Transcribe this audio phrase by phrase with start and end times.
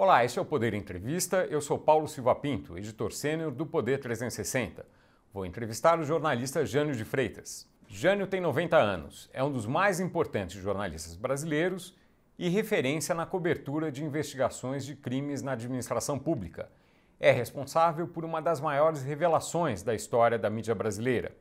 [0.00, 1.38] Olá, este é o Poder Entrevista.
[1.50, 4.86] Eu sou Paulo Silva Pinto, editor sênior do Poder 360.
[5.34, 7.68] Vou entrevistar o jornalista Jânio de Freitas.
[7.88, 11.96] Jânio tem 90 anos, é um dos mais importantes jornalistas brasileiros
[12.38, 16.70] e referência na cobertura de investigações de crimes na administração pública.
[17.18, 21.36] É responsável por uma das maiores revelações da história da mídia brasileira.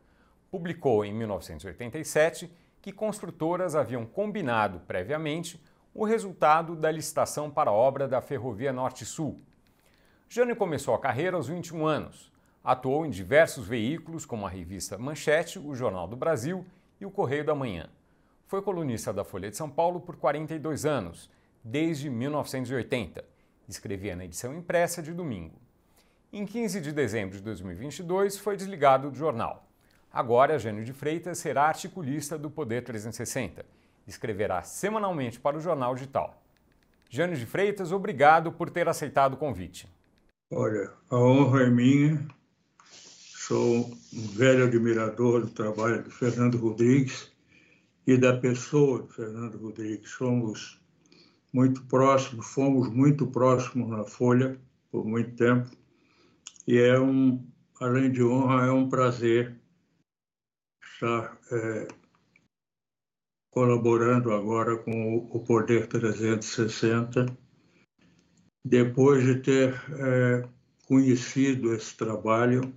[0.49, 2.51] Publicou em 1987
[2.81, 5.61] que construtoras haviam combinado previamente
[5.97, 9.41] o resultado da licitação para a obra da Ferrovia Norte-Sul.
[10.29, 12.31] Jânio começou a carreira aos 21 anos.
[12.63, 16.63] Atuou em diversos veículos, como a revista Manchete, o Jornal do Brasil
[17.01, 17.89] e o Correio da Manhã.
[18.45, 21.31] Foi colunista da Folha de São Paulo por 42 anos,
[21.63, 23.25] desde 1980.
[23.67, 25.59] Escrevia na edição impressa de domingo.
[26.31, 29.67] Em 15 de dezembro de 2022, foi desligado do jornal.
[30.13, 33.76] Agora, Jânio de Freitas será articulista do Poder 360
[34.07, 36.41] escreverá semanalmente para o jornal digital.
[37.09, 39.87] Jânio de Freitas, obrigado por ter aceitado o convite.
[40.51, 42.27] Olha, a honra é minha.
[42.81, 47.31] Sou um velho admirador do trabalho do Fernando Rodrigues
[48.05, 50.09] e da pessoa do Fernando Rodrigues.
[50.11, 50.81] Somos
[51.53, 54.59] muito próximos, fomos muito próximos na Folha
[54.91, 55.69] por muito tempo.
[56.67, 57.45] E é um,
[57.79, 59.55] além de honra, é um prazer
[60.81, 61.87] estar é,
[63.57, 67.25] colaborando agora com o Poder 360,
[68.63, 70.47] depois de ter é,
[70.85, 72.71] conhecido esse trabalho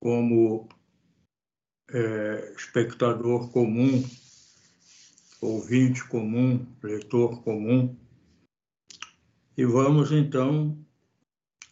[0.00, 0.68] como
[1.90, 4.04] é, espectador comum,
[5.40, 7.96] ouvinte comum, leitor comum.
[9.56, 10.78] E vamos então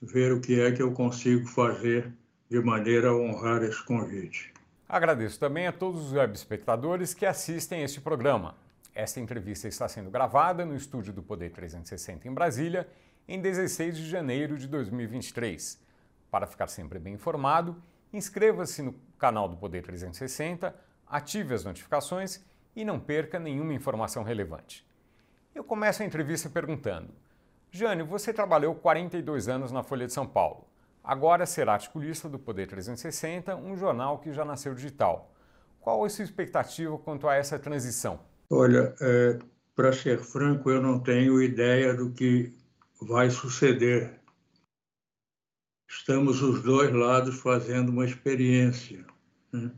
[0.02, 2.12] ver o que é que eu consigo fazer
[2.50, 4.53] de maneira a honrar esse convite.
[4.88, 8.54] Agradeço também a todos os web espectadores que assistem este programa.
[8.94, 12.86] Esta entrevista está sendo gravada no estúdio do Poder 360 em Brasília,
[13.26, 15.82] em 16 de janeiro de 2023.
[16.30, 17.82] Para ficar sempre bem informado,
[18.12, 20.74] inscreva-se no canal do Poder 360,
[21.06, 22.44] ative as notificações
[22.76, 24.86] e não perca nenhuma informação relevante.
[25.54, 27.08] Eu começo a entrevista perguntando:
[27.70, 30.68] Jânio, você trabalhou 42 anos na Folha de São Paulo.
[31.04, 35.34] Agora será articulista do Poder 360, um jornal que já nasceu digital.
[35.78, 38.18] Qual a sua expectativa quanto a essa transição?
[38.48, 39.38] Olha, é,
[39.76, 42.56] para ser franco, eu não tenho ideia do que
[43.02, 44.18] vai suceder.
[45.86, 49.04] Estamos os dois lados fazendo uma experiência.
[49.52, 49.70] Né?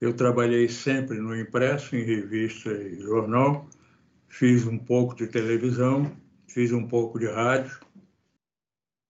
[0.00, 3.68] Eu trabalhei sempre no impresso, em revista e jornal,
[4.26, 6.10] fiz um pouco de televisão,
[6.48, 7.78] fiz um pouco de rádio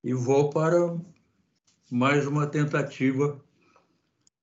[0.05, 0.95] e vou para
[1.95, 3.41] mais uma tentativa.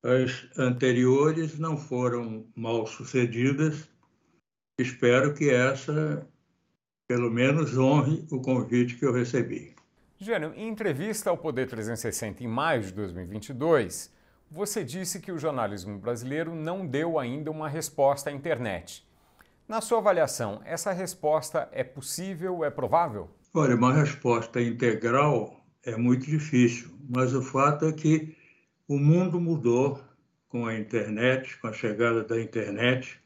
[0.02, 3.90] As anteriores não foram mal sucedidas.
[4.80, 6.26] Espero que essa,
[7.10, 9.76] pelo menos, honre o convite que eu recebi.
[10.18, 14.14] Jânio, em entrevista ao Poder 360 em maio de 2022,
[14.50, 19.06] você disse que o jornalismo brasileiro não deu ainda uma resposta à internet.
[19.68, 23.30] Na sua avaliação, essa resposta é possível, é provável?
[23.54, 28.36] Olha, uma resposta integral é muito difícil, mas o fato é que
[28.88, 30.02] o mundo mudou
[30.48, 33.20] com a internet, com a chegada da internet,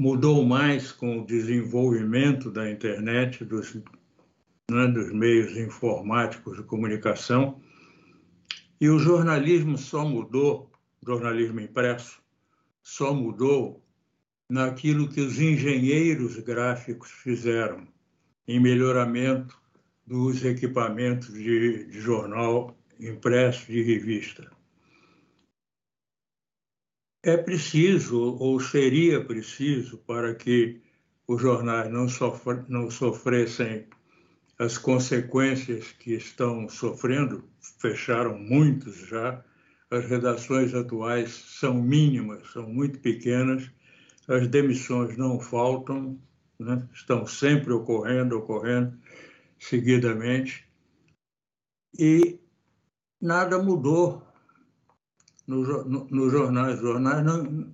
[0.00, 3.74] mudou mais com o desenvolvimento da internet, dos,
[4.70, 7.60] né, dos meios informáticos de comunicação,
[8.80, 10.72] e o jornalismo só mudou,
[11.06, 12.20] jornalismo impresso,
[12.82, 13.84] só mudou
[14.48, 17.86] naquilo que os engenheiros gráficos fizeram
[18.48, 19.59] em melhoramento
[20.10, 24.50] dos equipamentos de, de jornal impresso, de revista.
[27.22, 30.80] É preciso, ou seria preciso, para que
[31.28, 33.86] os jornais não, sofre, não sofressem
[34.58, 39.44] as consequências que estão sofrendo, fecharam muitos já,
[39.92, 43.70] as redações atuais são mínimas, são muito pequenas,
[44.26, 46.18] as demissões não faltam,
[46.58, 46.84] né?
[46.92, 48.98] estão sempre ocorrendo, ocorrendo
[49.60, 50.66] seguidamente,
[51.96, 52.40] e
[53.20, 54.26] nada mudou
[55.46, 56.76] nos no, no jornais.
[56.76, 57.72] Os jornais não,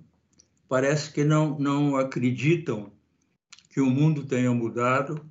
[0.67, 2.91] parece que não, não acreditam
[3.69, 5.25] que o mundo tenha mudado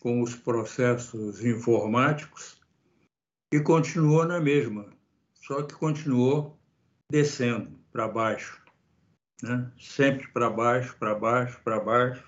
[0.00, 2.60] com os processos informáticos
[3.52, 4.86] e continuou na mesma,
[5.34, 6.58] só que continuou
[7.10, 8.62] descendo para baixo,
[9.42, 9.70] né?
[9.78, 12.24] sempre para baixo, para baixo, para baixo,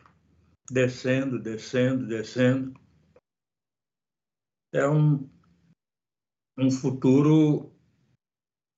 [0.70, 2.81] descendo, descendo, descendo
[4.72, 5.28] é um,
[6.58, 7.70] um futuro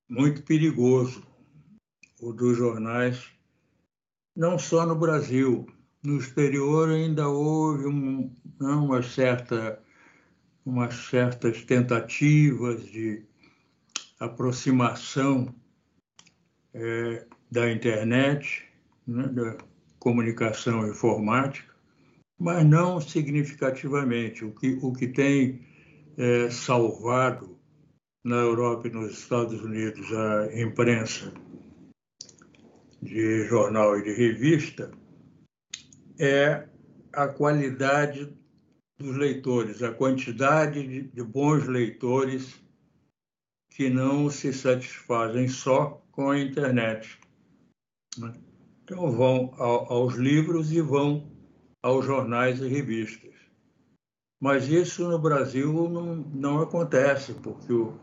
[0.09, 1.25] muito perigoso,
[2.21, 3.31] o dos jornais,
[4.35, 5.65] não só no Brasil,
[6.03, 9.81] no exterior ainda houve um, uma certa,
[10.65, 13.23] umas certas tentativas de
[14.19, 15.53] aproximação
[16.73, 18.65] é, da internet,
[19.07, 19.57] né, da
[19.97, 21.73] comunicação informática,
[22.37, 24.43] mas não significativamente.
[24.43, 25.65] O que, o que tem
[26.17, 27.57] é, salvado
[28.23, 31.31] na Europa e nos Estados Unidos a imprensa
[33.01, 34.91] de jornal e de revista
[36.19, 36.67] é
[37.13, 38.35] a qualidade
[38.97, 42.59] dos leitores, a quantidade de, de bons leitores
[43.69, 47.19] que não se satisfazem só com a internet.
[48.17, 48.33] Né?
[48.83, 51.29] Então vão ao, aos livros e vão
[51.83, 53.34] aos jornais e revistas.
[54.45, 57.97] Mas isso no Brasil não, não acontece, porque o,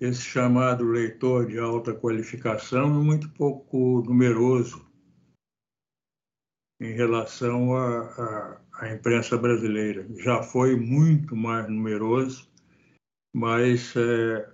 [0.00, 4.84] esse chamado leitor de alta qualificação é muito pouco numeroso
[6.80, 10.08] em relação à imprensa brasileira.
[10.16, 12.50] Já foi muito mais numeroso,
[13.32, 14.50] mas é,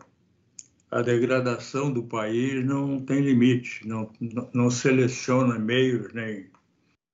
[0.91, 4.13] a degradação do país não tem limite, não,
[4.53, 6.51] não seleciona meios nem,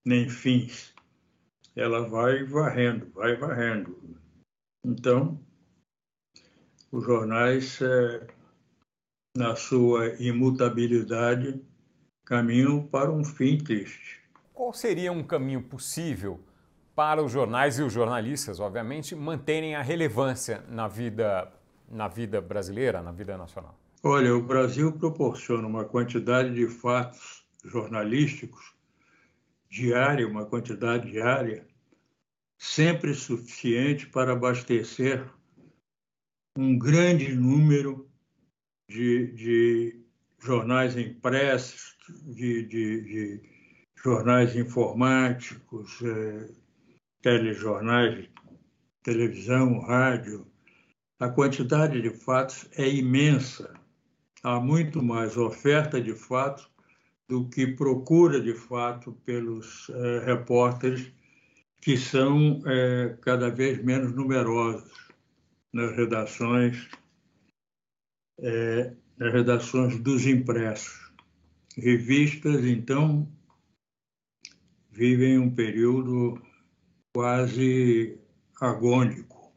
[0.05, 0.93] nem fins.
[1.75, 3.99] Ela vai varrendo, vai varrendo.
[4.85, 5.41] Então,
[6.91, 8.27] os jornais, é,
[9.37, 11.63] na sua imutabilidade,
[12.25, 14.21] caminham para um fim triste.
[14.53, 16.41] Qual seria um caminho possível
[16.95, 21.51] para os jornais e os jornalistas, obviamente, manterem a relevância na vida,
[21.91, 23.79] na vida brasileira, na vida nacional?
[24.03, 28.75] Olha, o Brasil proporciona uma quantidade de fatos jornalísticos
[29.73, 31.67] diária, uma quantidade diária,
[32.59, 35.27] sempre suficiente para abastecer
[36.59, 38.07] um grande número
[38.87, 40.05] de, de
[40.39, 43.43] jornais impressos, de, de, de
[43.97, 46.51] jornais informáticos, é,
[47.23, 48.29] telejornais,
[49.03, 50.47] televisão, rádio.
[51.19, 53.73] A quantidade de fatos é imensa.
[54.43, 56.72] Há muito mais oferta de fatos
[57.33, 61.11] do que procura de fato pelos é, repórteres,
[61.81, 64.93] que são é, cada vez menos numerosos
[65.73, 66.91] nas redações,
[68.39, 71.11] é, nas redações dos impressos.
[71.75, 73.27] Revistas, então,
[74.91, 76.39] vivem um período
[77.17, 78.21] quase
[78.61, 79.55] agônico.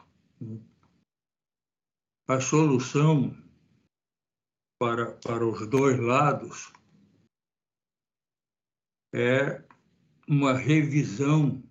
[2.30, 3.36] A solução
[4.80, 6.74] para, para os dois lados
[9.15, 9.63] é
[10.27, 11.63] uma revisão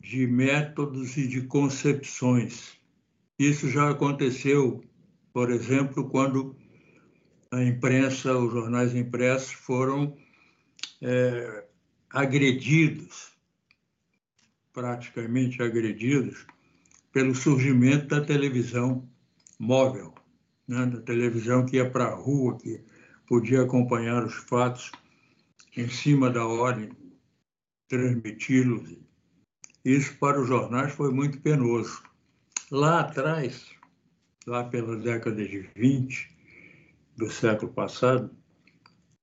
[0.00, 2.80] de métodos e de concepções
[3.38, 4.84] isso já aconteceu,
[5.32, 6.54] por exemplo, quando
[7.50, 10.16] a imprensa, os jornais impressos foram
[11.00, 11.64] é,
[12.10, 13.32] agredidos,
[14.72, 16.46] praticamente agredidos,
[17.12, 19.08] pelo surgimento da televisão
[19.58, 20.14] móvel,
[20.68, 20.86] né?
[20.86, 22.80] da televisão que ia para a rua, que
[23.26, 24.92] podia acompanhar os fatos
[25.76, 26.88] em cima da hora,
[27.88, 28.96] transmiti-los.
[29.84, 32.02] Isso para os jornais foi muito penoso.
[32.70, 33.70] Lá atrás,
[34.46, 36.30] lá pela década de 20
[37.16, 38.30] do século passado,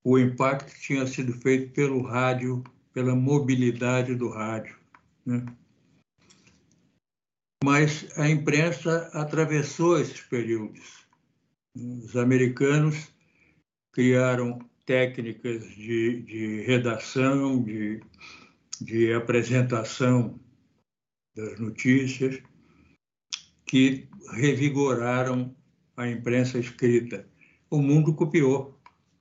[0.04, 2.62] o impacto tinha sido feito pelo rádio,
[2.92, 4.76] pela mobilidade do rádio.
[5.24, 5.44] Né?
[7.62, 11.06] Mas a imprensa atravessou esses períodos.
[11.74, 13.12] Os americanos
[13.92, 14.58] criaram
[14.90, 18.00] técnicas de, de redação, de,
[18.80, 20.40] de apresentação
[21.36, 22.42] das notícias,
[23.64, 25.54] que revigoraram
[25.96, 27.24] a imprensa escrita.
[27.70, 28.80] O mundo copiou,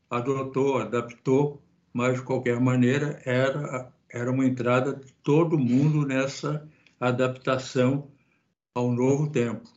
[0.09, 1.61] adotou, adaptou,
[1.93, 6.67] mas de qualquer maneira era era uma entrada de todo mundo nessa
[6.99, 8.09] adaptação
[8.73, 9.69] ao novo tempo.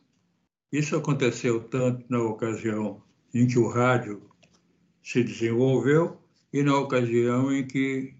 [0.71, 4.32] Isso aconteceu tanto na ocasião em que o rádio
[5.03, 6.17] se desenvolveu
[6.51, 8.15] e na ocasião em que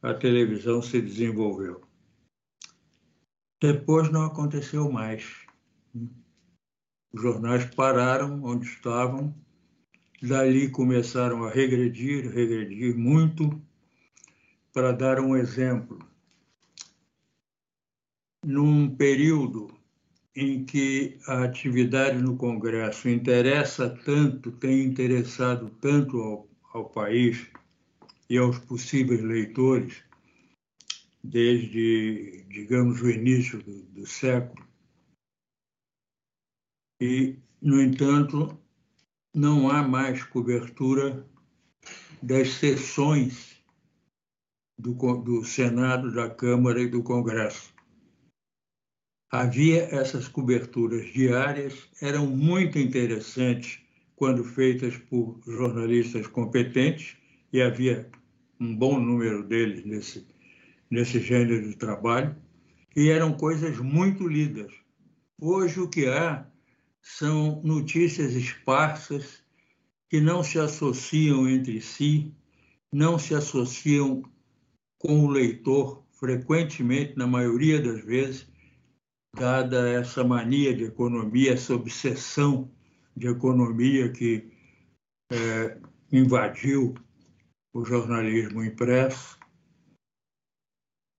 [0.00, 1.82] a televisão se desenvolveu.
[3.60, 5.24] Depois não aconteceu mais.
[7.12, 9.34] Os jornais pararam onde estavam,
[10.22, 13.60] dali começaram a regredir, regredir muito.
[14.72, 15.98] Para dar um exemplo,
[18.44, 19.72] num período
[20.36, 27.46] em que a atividade no Congresso interessa tanto, tem interessado tanto ao, ao país
[28.28, 30.02] e aos possíveis leitores,
[31.22, 34.64] desde, digamos, o início do, do século,
[37.00, 38.58] e, no entanto,
[39.34, 41.26] não há mais cobertura
[42.22, 43.62] das sessões
[44.78, 47.73] do, do Senado, da Câmara e do Congresso.
[49.34, 53.80] Havia essas coberturas diárias, eram muito interessantes
[54.14, 57.16] quando feitas por jornalistas competentes,
[57.52, 58.08] e havia
[58.60, 60.24] um bom número deles nesse,
[60.88, 62.36] nesse gênero de trabalho,
[62.94, 64.72] e eram coisas muito lidas.
[65.40, 66.46] Hoje o que há
[67.02, 69.42] são notícias esparsas
[70.08, 72.32] que não se associam entre si,
[72.92, 74.22] não se associam
[74.96, 78.53] com o leitor frequentemente, na maioria das vezes,
[79.34, 82.70] dada essa mania de economia, essa obsessão
[83.16, 84.50] de economia que
[85.30, 85.78] é,
[86.12, 86.94] invadiu
[87.72, 89.38] o jornalismo impresso.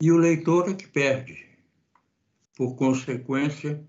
[0.02, 1.46] E o leitor é que perde.
[2.56, 3.86] Por consequência,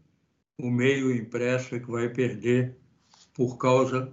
[0.59, 2.77] o meio impresso é que vai perder
[3.33, 4.13] por causa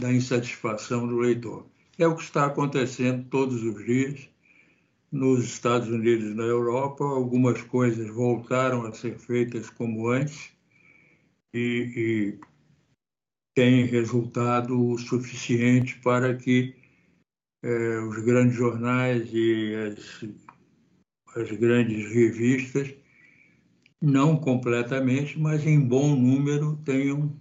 [0.00, 1.66] da insatisfação do leitor.
[1.98, 4.29] É o que está acontecendo todos os dias
[5.10, 7.04] nos Estados Unidos e na Europa.
[7.04, 10.52] Algumas coisas voltaram a ser feitas como antes
[11.52, 12.40] e, e
[13.54, 16.74] têm resultado suficiente para que
[17.62, 20.24] eh, os grandes jornais e as,
[21.36, 22.94] as grandes revistas,
[24.00, 27.38] não completamente, mas em bom número, tenham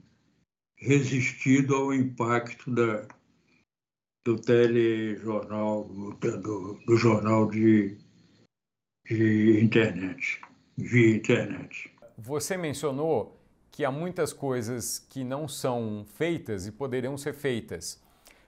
[0.76, 3.08] resistido ao impacto da,
[4.26, 7.98] do telejornal, do, do jornal de,
[9.06, 10.42] de internet,
[10.78, 11.92] via internet.
[12.18, 13.40] Você mencionou
[13.72, 18.02] que há muitas coisas que não são feitas e poderiam ser feitas.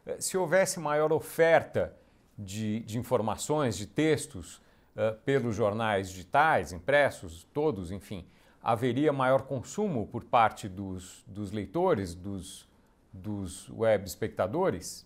[0.06, 1.96] Eh, se houvesse maior oferta
[2.38, 4.58] de, de informações, de textos
[4.96, 8.26] uh, pelos jornais digitais, impressos, todos, enfim,
[8.62, 12.68] haveria maior consumo por parte dos, dos leitores, dos,
[13.14, 15.06] dos web espectadores?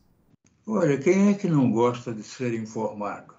[0.68, 3.36] Olha, quem é que não gosta de ser informado?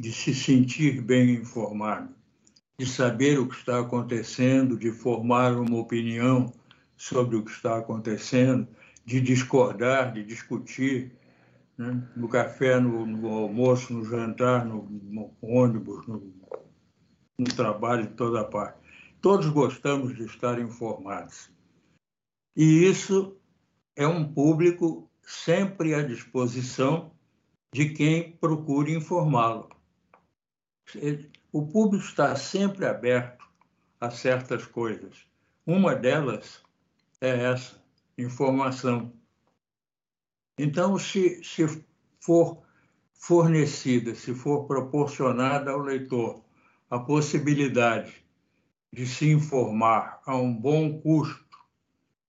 [0.00, 2.14] De se sentir bem informado?
[2.78, 6.50] De saber o que está acontecendo, de formar uma opinião
[6.96, 8.66] sobre o que está acontecendo,
[9.04, 11.12] de discordar, de discutir,
[11.76, 12.02] né?
[12.16, 16.32] no café, no, no, almoço, no jantar, no, no ônibus, no,
[17.38, 18.78] no trabalho, de toda parte.
[19.20, 21.50] Todos gostamos de estar informados.
[22.56, 23.36] E isso
[23.94, 27.12] é um público sempre à disposição
[27.70, 29.68] de quem procure informá-lo.
[31.52, 33.44] O público está sempre aberto
[34.00, 35.26] a certas coisas.
[35.66, 36.62] Uma delas
[37.20, 37.78] é essa,
[38.16, 39.12] informação.
[40.58, 41.84] Então, se, se
[42.18, 42.62] for
[43.12, 46.42] fornecida, se for proporcionada ao leitor
[46.88, 48.24] a possibilidade
[48.90, 51.47] de se informar a um bom custo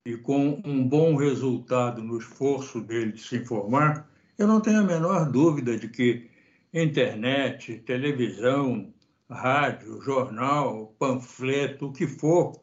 [0.05, 4.83] e com um bom resultado no esforço dele de se informar, eu não tenho a
[4.83, 6.29] menor dúvida de que
[6.73, 8.93] internet, televisão,
[9.29, 12.53] rádio, jornal, panfleto, o que for,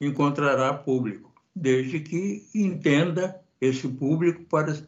[0.00, 4.80] encontrará público, desde que entenda esse público para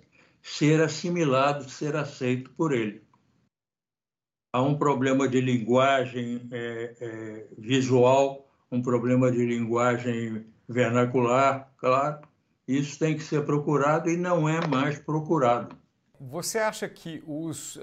[0.42, 3.02] ser assimilado, ser aceito por ele.
[4.52, 12.20] Há um problema de linguagem é, é, visual, um problema de linguagem vernacular, claro.
[12.66, 15.76] Isso tem que ser procurado e não é mais procurado.
[16.20, 17.80] Você acha que os, uh,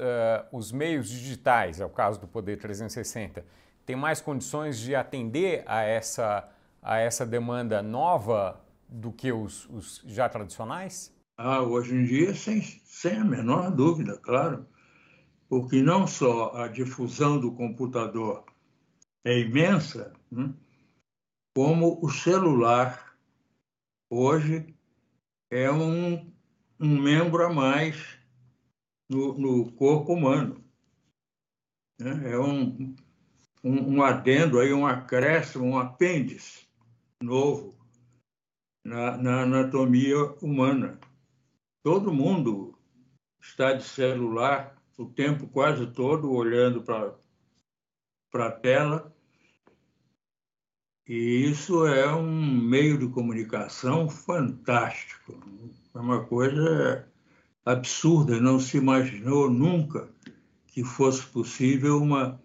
[0.51, 3.43] os meios digitais, é o caso do Poder 360,
[3.85, 6.47] têm mais condições de atender a essa,
[6.81, 11.13] a essa demanda nova do que os, os já tradicionais?
[11.37, 14.65] Ah, hoje em dia, sem, sem a menor dúvida, claro
[15.49, 18.43] porque não só a difusão do computador
[19.23, 20.53] é imensa, né,
[21.57, 23.17] como o celular
[24.11, 24.77] hoje
[25.49, 26.31] é um,
[26.79, 28.19] um membro a mais
[29.09, 30.63] no, no corpo humano.
[31.99, 32.31] Né?
[32.31, 32.95] É um,
[33.63, 36.67] um, um, adendo, aí, um acréscimo, um apêndice
[37.23, 37.75] novo
[38.85, 40.99] na, na anatomia humana.
[41.81, 42.77] Todo mundo
[43.41, 49.16] está de celular o tempo quase todo olhando para a tela.
[51.07, 55.39] E isso é um meio de comunicação fantástico.
[55.95, 57.07] É uma coisa
[57.65, 60.09] absurda, não se imaginou nunca
[60.67, 62.37] que fosse possível uma,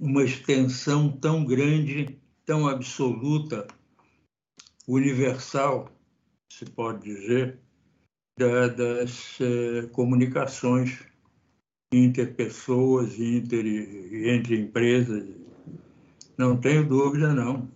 [0.00, 3.66] uma extensão tão grande, tão absoluta,
[4.88, 5.90] universal,
[6.50, 7.58] se pode dizer,
[8.38, 10.98] da, das eh, comunicações
[11.92, 13.66] interpessoas inter,
[14.28, 15.28] entre empresas.
[16.38, 17.68] Não tenho dúvida, não.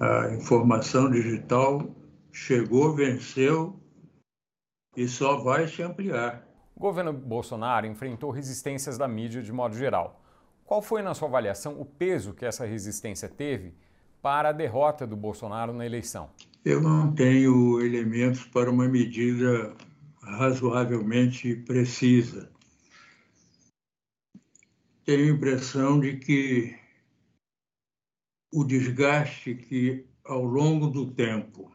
[0.00, 1.94] A informação digital
[2.32, 3.78] chegou, venceu
[4.96, 6.46] e só vai se ampliar.
[6.74, 10.20] O governo Bolsonaro enfrentou resistências da mídia de modo geral.
[10.64, 13.74] Qual foi, na sua avaliação, o peso que essa resistência teve
[14.20, 16.30] para a derrota do Bolsonaro na eleição?
[16.64, 19.74] Eu não tenho elementos para uma medida
[20.22, 22.50] razoavelmente precisa.
[25.04, 26.74] Tenho a impressão de que
[28.54, 31.74] o desgaste que, ao longo do tempo,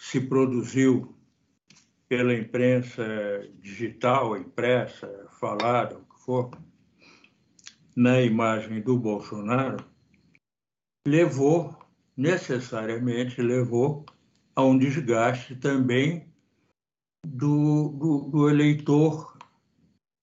[0.00, 1.14] se produziu
[2.08, 3.04] pela imprensa
[3.60, 5.06] digital, impressa,
[5.38, 6.50] falada, o que for,
[7.94, 9.84] na imagem do Bolsonaro,
[11.06, 11.78] levou,
[12.16, 14.06] necessariamente levou,
[14.56, 16.26] a um desgaste também
[17.22, 19.36] do, do, do eleitor,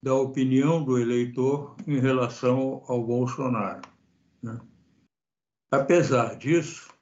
[0.03, 3.81] da opinião do eleitor em relação ao Bolsonaro.
[4.41, 4.59] Né?
[5.71, 6.93] Apesar disso,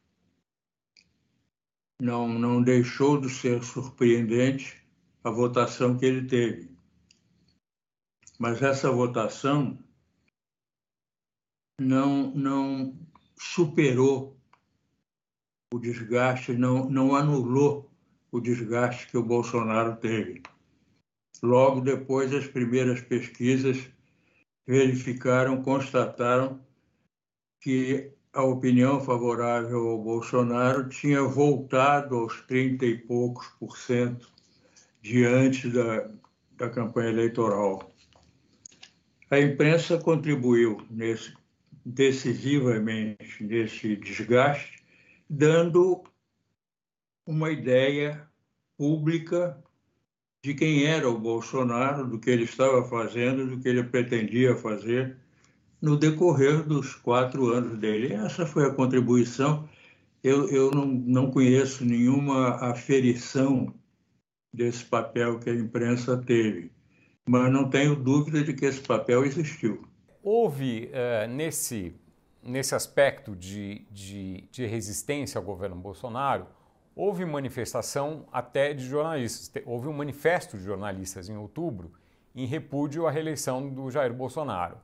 [1.99, 4.79] não, não deixou de ser surpreendente
[5.23, 6.69] a votação que ele teve.
[8.37, 9.77] Mas essa votação
[11.81, 12.95] não, não
[13.35, 14.37] superou
[15.73, 17.89] o desgaste, não, não anulou
[18.31, 20.43] o desgaste que o Bolsonaro teve.
[21.41, 23.89] Logo depois, as primeiras pesquisas
[24.67, 26.63] verificaram, constataram
[27.59, 34.31] que a opinião favorável ao Bolsonaro tinha voltado aos 30 e poucos por cento
[35.01, 36.09] diante da,
[36.55, 37.91] da campanha eleitoral.
[39.31, 41.33] A imprensa contribuiu nesse,
[41.85, 44.83] decisivamente nesse desgaste,
[45.29, 46.03] dando
[47.25, 48.27] uma ideia
[48.77, 49.61] pública
[50.43, 55.17] de quem era o Bolsonaro, do que ele estava fazendo, do que ele pretendia fazer
[55.81, 58.13] no decorrer dos quatro anos dele.
[58.13, 59.67] Essa foi a contribuição.
[60.23, 63.73] Eu, eu não, não conheço nenhuma aferição
[64.53, 66.71] desse papel que a imprensa teve,
[67.27, 69.87] mas não tenho dúvida de que esse papel existiu.
[70.21, 71.93] Houve, uh, nesse,
[72.43, 76.47] nesse aspecto de, de, de resistência ao governo Bolsonaro,
[76.95, 79.63] houve manifestação até de jornalistas.
[79.65, 81.93] Houve um manifesto de jornalistas em outubro
[82.35, 84.77] em repúdio à reeleição do Jair Bolsonaro.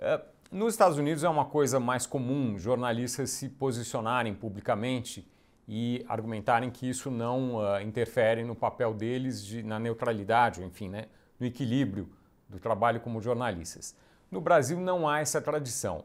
[0.00, 5.30] Uh, nos Estados Unidos é uma coisa mais comum jornalistas se posicionarem publicamente
[5.68, 10.88] e argumentarem que isso não uh, interfere no papel deles de, na neutralidade, ou enfim,
[10.88, 11.04] né,
[11.38, 12.08] no equilíbrio
[12.48, 13.94] do trabalho como jornalistas.
[14.30, 16.04] No Brasil não há essa tradição.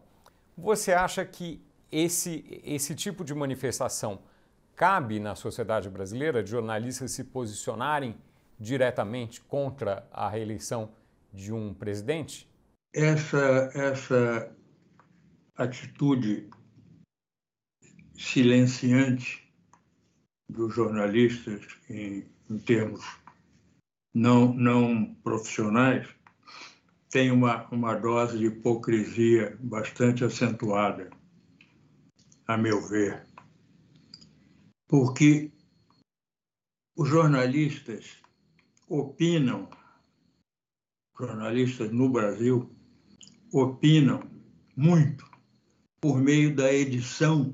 [0.58, 4.20] Você acha que esse, esse tipo de manifestação
[4.76, 8.16] cabe na sociedade brasileira de jornalistas se posicionarem
[8.60, 10.90] diretamente contra a reeleição
[11.34, 12.48] de um presidente?
[12.98, 14.56] Essa, essa
[15.58, 16.50] atitude
[18.18, 19.54] silenciante
[20.50, 23.04] dos jornalistas em, em termos
[24.14, 26.08] não, não profissionais
[27.10, 31.10] tem uma, uma dose de hipocrisia bastante acentuada,
[32.48, 33.28] a meu ver.
[34.88, 35.52] Porque
[36.96, 38.22] os jornalistas
[38.88, 39.70] opinam,
[41.18, 42.75] jornalistas no Brasil,
[43.58, 44.20] opinam
[44.76, 45.26] muito
[46.02, 47.54] por meio da edição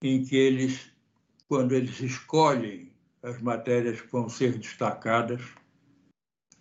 [0.00, 0.92] em que eles,
[1.48, 5.42] quando eles escolhem as matérias que vão ser destacadas,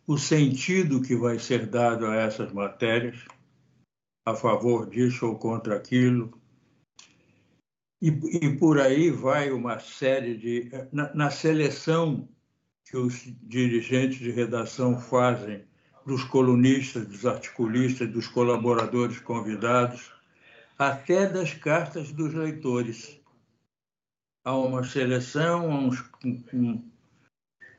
[0.08, 3.24] o sentido que vai ser dado a essas matérias,
[4.26, 6.42] a favor disso ou contra aquilo.
[8.02, 10.72] E, e por aí vai uma série de.
[10.92, 12.28] Na, na, seleção
[12.84, 15.68] que os dirigentes de redação fazem
[16.08, 20.10] dos colunistas, dos articulistas, dos colaboradores convidados,
[20.80, 23.20] até das cartas dos leitores.
[24.46, 26.82] Há uma seleção, há uns, um,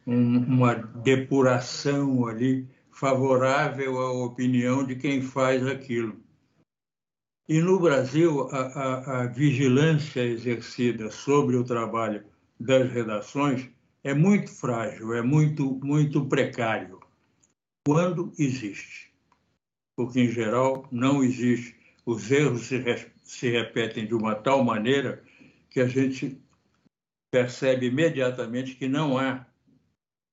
[0.07, 6.15] um, uma depuração ali favorável à opinião de quem faz aquilo.
[7.49, 12.23] E no Brasil, a, a, a vigilância exercida sobre o trabalho
[12.61, 13.71] das redações
[14.05, 16.98] é muito frágil, é muito, muito precário,
[17.89, 19.11] quando existe.
[19.97, 21.75] Porque, em geral, não existe.
[22.05, 22.85] Os erros se,
[23.25, 25.25] se repetem de uma tal maneira
[25.71, 26.39] que a gente
[27.31, 29.47] percebe imediatamente que não há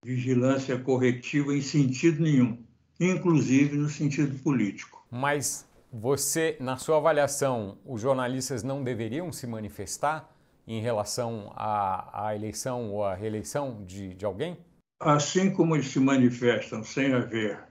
[0.04, 2.62] vigilância corretiva em sentido nenhum,
[3.00, 5.08] inclusive no sentido político.
[5.10, 10.30] Mas você, na sua avaliação, os jornalistas não deveriam se manifestar
[10.68, 14.58] em relação à, à eleição ou à reeleição de, de, alguém?
[15.00, 17.64] Assim como eles se manifestam sem haver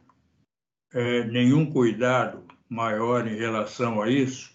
[0.92, 4.52] é, nenhum cuidado maior em relação a isso,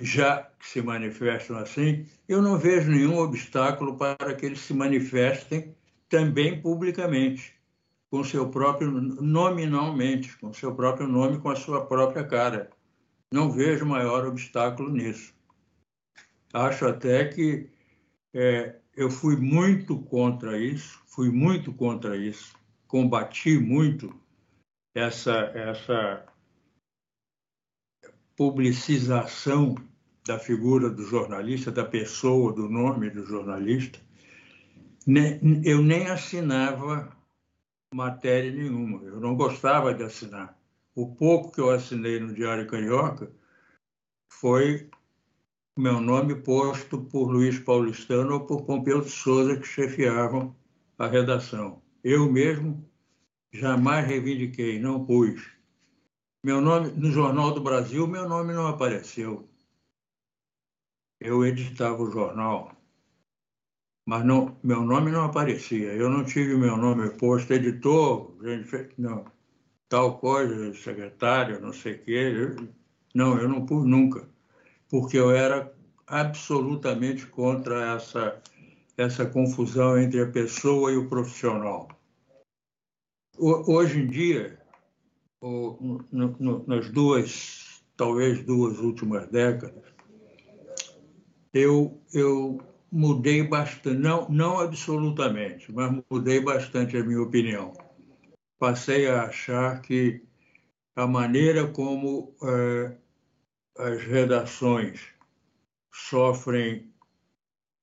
[0.00, 5.74] já que se manifestam assim, eu não vejo nenhum obstáculo para que eles se manifestem
[6.08, 7.54] também publicamente,
[8.10, 12.70] com seu próprio nominalmente, com seu próprio nome, com a sua própria cara.
[13.32, 15.34] Não vejo maior obstáculo nisso.
[16.52, 17.70] Acho até que
[18.34, 22.54] é, eu fui muito contra isso, fui muito contra isso,
[22.86, 24.14] combati muito
[24.94, 26.26] essa essa
[28.36, 29.74] publicização
[30.26, 34.00] da figura do jornalista, da pessoa, do nome do jornalista.
[35.64, 37.16] Eu nem assinava
[37.92, 40.56] matéria nenhuma, eu não gostava de assinar.
[40.94, 43.30] O pouco que eu assinei no Diário Carioca
[44.30, 44.90] foi
[45.76, 50.54] meu nome posto por Luiz Paulistano ou por Pompeu de Souza, que chefiavam
[50.98, 51.82] a redação.
[52.04, 52.86] Eu mesmo
[53.52, 55.50] jamais reivindiquei, não pus.
[56.44, 59.48] Meu nome no Jornal do Brasil, meu nome não apareceu.
[61.18, 62.76] Eu editava o jornal,
[64.04, 65.94] mas não, meu nome não aparecia.
[65.94, 68.36] Eu não tive meu nome posto editor,
[68.98, 69.24] não,
[69.88, 72.56] tal coisa, secretário, não sei o quê.
[73.14, 74.31] Não, eu não pus nunca
[74.92, 75.74] porque eu era
[76.06, 78.42] absolutamente contra essa,
[78.94, 81.88] essa confusão entre a pessoa e o profissional.
[83.38, 84.60] Hoje em dia,
[86.66, 89.82] nas duas, talvez duas últimas décadas,
[91.54, 97.72] eu, eu mudei bastante, não, não absolutamente, mas mudei bastante a minha opinião.
[98.58, 100.22] Passei a achar que
[100.94, 103.01] a maneira como é,
[103.76, 105.00] as redações
[105.92, 106.92] sofrem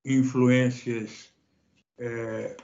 [0.06, 1.34] influências
[1.98, 2.56] é,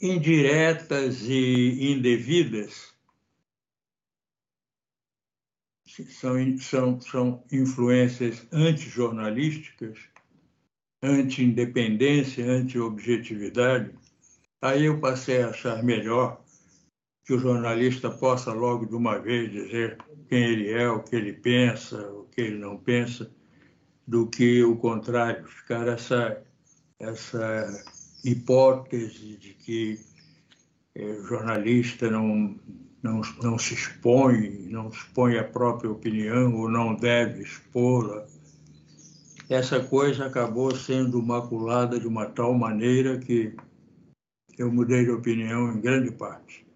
[0.00, 2.94] indiretas e indevidas,
[6.08, 9.98] são, são, são influências antijornalísticas,
[11.02, 13.94] anti-independência, anti-objetividade,
[14.60, 16.42] aí eu passei a achar melhor
[17.28, 19.98] que o jornalista possa logo de uma vez dizer
[20.30, 23.30] quem ele é, o que ele pensa, o que ele não pensa,
[24.06, 26.42] do que o contrário, ficar essa,
[26.98, 27.84] essa
[28.24, 30.00] hipótese de que
[30.94, 32.58] é, o jornalista não,
[33.02, 38.26] não, não se expõe, não expõe a própria opinião ou não deve expô-la.
[39.50, 43.54] Essa coisa acabou sendo maculada de uma tal maneira que
[44.56, 46.67] eu mudei de opinião em grande parte.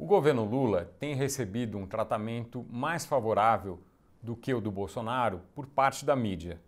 [0.00, 3.78] O governo Lula tem recebido um tratamento mais favorável
[4.22, 6.58] do que o do Bolsonaro por parte da mídia.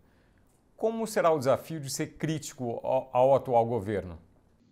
[0.77, 4.19] Como será o desafio de ser crítico ao, ao atual governo?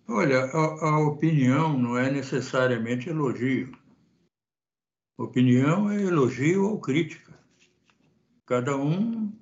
[0.07, 3.75] Olha, a, a, opinião não é necessariamente elogio.
[5.17, 7.33] Opinião é elogio ou crítica.
[8.45, 9.33] Cada um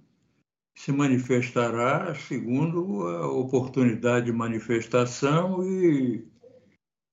[0.73, 6.25] se manifestará segundo a oportunidade de manifestação e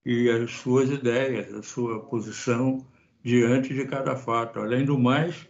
[0.07, 2.87] e as suas ideias, a sua posição
[3.25, 4.61] diante de cada fato.
[4.61, 5.49] Além do mais,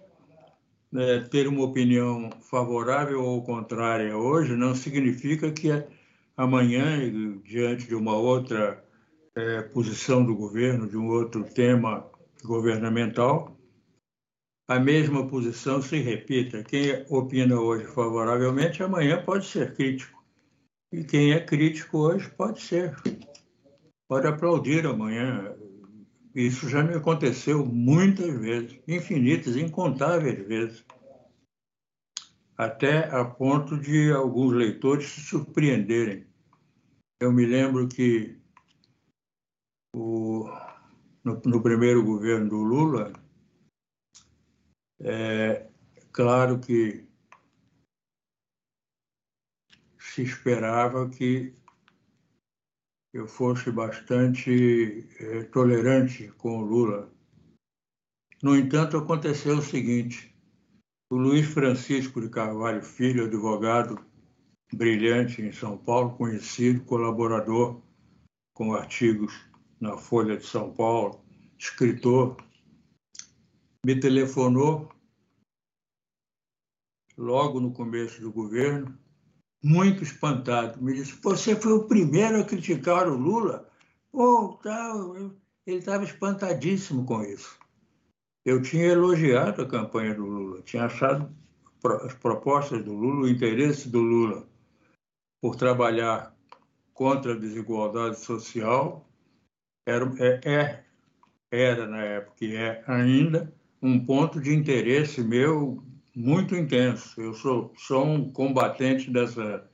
[0.91, 5.69] né, ter uma opinião favorável ou contrária hoje não significa que
[6.35, 6.99] amanhã,
[7.45, 8.83] diante de uma outra
[9.35, 12.11] é, posição do governo, de um outro tema
[12.43, 13.55] governamental,
[14.67, 16.65] a mesma posição se repita.
[16.65, 20.25] Quem opina hoje favoravelmente, amanhã pode ser crítico.
[20.91, 22.97] E quem é crítico hoje pode ser
[24.09, 25.55] pode aplaudir amanhã.
[26.35, 30.85] Isso já me aconteceu muitas vezes, infinitas, incontáveis vezes,
[32.57, 36.27] até a ponto de alguns leitores se surpreenderem.
[37.21, 38.39] Eu me lembro que
[39.95, 40.47] o,
[41.25, 43.13] no, no primeiro governo do Lula,
[45.01, 45.67] é
[46.13, 47.07] claro que
[49.99, 51.55] se esperava que
[53.17, 57.11] eu fosse bastante é, tolerante com o Lula.
[58.43, 60.35] No entanto, aconteceu o seguinte:
[61.11, 63.99] o Luiz Francisco de Carvalho Filho, advogado
[64.73, 67.81] brilhante em São Paulo, conhecido, colaborador
[68.53, 69.33] com artigos
[69.81, 71.25] na Folha de São Paulo,
[71.59, 72.37] escritor,
[73.85, 74.91] me telefonou
[77.17, 78.99] logo no começo do governo
[79.67, 80.81] muito espantado.
[80.81, 83.69] Me disse: Você foi o primeiro a criticar o Lula?
[84.13, 85.17] Oh, tal.
[85.67, 87.59] Ele estava espantadíssimo com isso.
[88.45, 91.29] Eu tinha elogiado a campanha do Lula, tinha achado
[92.05, 94.47] as propostas do Lula, o interesse do Lula
[95.43, 96.35] por trabalhar
[96.95, 99.05] contra a desigualdade social
[99.87, 100.85] era, é, é,
[101.51, 103.53] era na época e é ainda
[103.83, 105.83] um ponto de interesse meu
[106.17, 107.21] muito intenso.
[107.21, 109.71] Eu sou, sou um combatente dessa,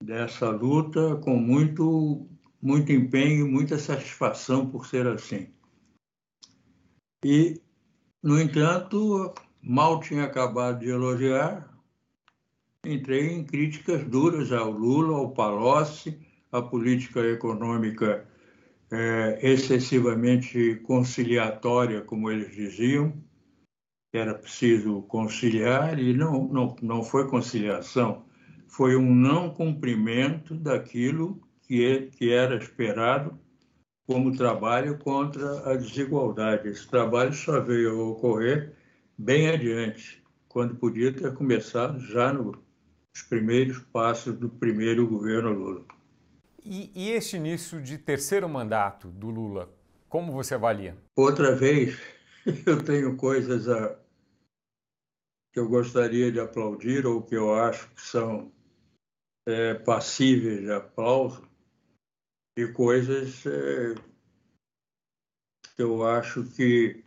[0.00, 2.28] dessa luta com muito,
[2.62, 5.48] muito empenho e muita satisfação por ser assim.
[7.24, 7.60] E,
[8.22, 11.76] no entanto, mal tinha acabado de elogiar,
[12.84, 16.20] entrei em críticas duras ao Lula, ao Palocci,
[16.52, 18.28] à política econômica
[18.92, 23.12] é, excessivamente conciliatória, como eles diziam,
[24.16, 28.24] que era preciso conciliar, e não, não, não foi conciliação,
[28.66, 33.38] foi um não cumprimento daquilo que, é, que era esperado
[34.06, 36.68] como trabalho contra a desigualdade.
[36.68, 38.72] Esse trabalho só veio a ocorrer
[39.18, 42.56] bem adiante, quando podia ter começado já nos
[43.28, 45.84] primeiros passos do primeiro governo Lula.
[46.64, 49.68] E, e este início de terceiro mandato do Lula,
[50.08, 50.96] como você avalia?
[51.14, 51.98] Outra vez,
[52.64, 54.05] eu tenho coisas a,
[55.56, 58.52] que eu gostaria de aplaudir ou que eu acho que são
[59.48, 61.48] é, passíveis de aplauso
[62.58, 63.94] e coisas é,
[65.74, 67.02] que eu acho que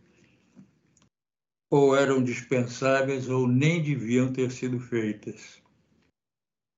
[1.69, 5.61] ou eram dispensáveis ou nem deviam ter sido feitas.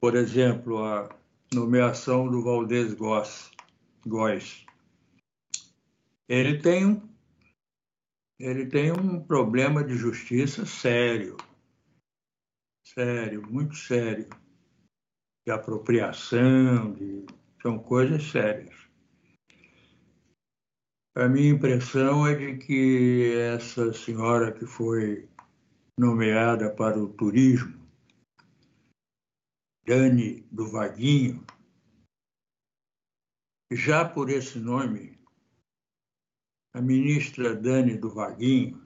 [0.01, 1.07] Por exemplo, a
[1.53, 4.65] nomeação do Valdez Góes.
[6.27, 7.09] Ele tem um
[8.37, 11.37] ele tem um problema de justiça sério,
[12.93, 14.27] sério, muito sério,
[15.45, 17.25] de apropriação, de,
[17.61, 18.75] são coisas sérias.
[21.15, 25.29] A minha impressão é de que essa senhora que foi
[25.97, 27.81] nomeada para o turismo
[29.85, 31.45] Dani do Vaguinho,
[33.71, 35.19] já por esse nome,
[36.73, 38.81] a ministra Dani do Vaguinho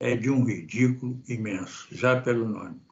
[0.00, 2.83] é de um ridículo imenso, já pelo nome.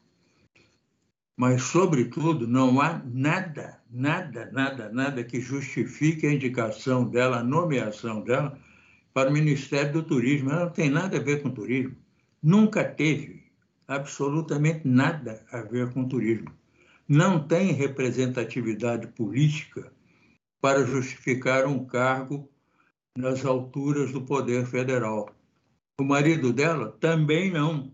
[1.42, 8.20] Mas, sobretudo, não há nada, nada, nada, nada que justifique a indicação dela, a nomeação
[8.20, 8.56] dela
[9.12, 10.50] para o Ministério do Turismo.
[10.50, 11.96] Ela não tem nada a ver com turismo.
[12.40, 13.42] Nunca teve
[13.88, 16.52] absolutamente nada a ver com turismo
[17.08, 19.92] não tem representatividade política
[20.62, 22.48] para justificar um cargo
[23.14, 25.28] nas alturas do poder federal.
[26.00, 27.92] O marido dela também não.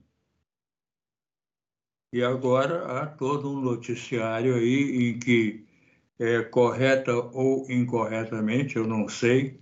[2.13, 5.67] E agora há todo um noticiário aí em que,
[6.19, 9.61] é, correta ou incorretamente, eu não sei,